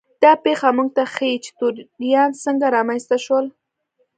[0.23, 3.45] دا پېښه موږ ته ښيي چې توریان څنګه رامنځته شول.